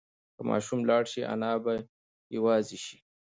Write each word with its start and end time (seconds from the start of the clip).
که 0.35 0.41
ماشوم 0.49 0.79
لاړ 0.89 1.03
شي 1.11 1.21
انا 1.33 1.51
به 1.63 1.73
یوازې 2.35 2.77
شي. 2.85 2.97